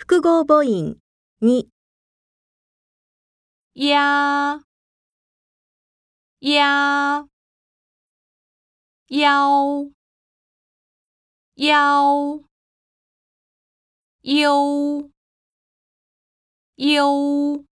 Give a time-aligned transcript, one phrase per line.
[0.00, 0.96] 複合母音。
[1.42, 1.68] に、
[3.74, 4.60] や
[6.40, 7.26] や
[9.10, 9.90] 腰
[14.24, 15.10] 腰
[16.66, 17.69] よー